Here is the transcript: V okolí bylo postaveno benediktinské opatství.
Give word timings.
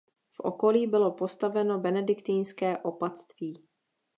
V 0.29 0.39
okolí 0.39 0.87
bylo 0.87 1.11
postaveno 1.11 1.79
benediktinské 1.79 2.77
opatství. 2.77 3.63